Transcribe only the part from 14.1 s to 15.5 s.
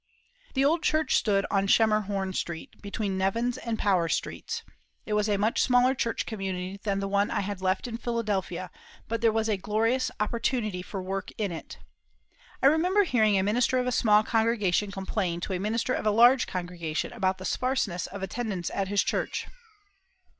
congregation complain